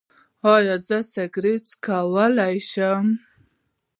[0.53, 3.05] ایا زه سګرټ څکولی شم؟